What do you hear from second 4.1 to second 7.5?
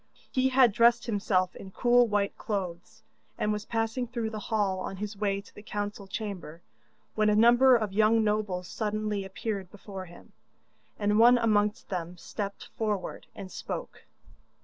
the hall on his way to the council chamber, when a